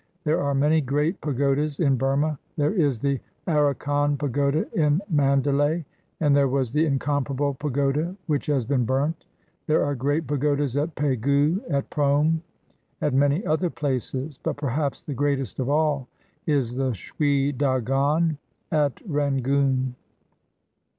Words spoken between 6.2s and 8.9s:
there was the Incomparable pagoda, which has been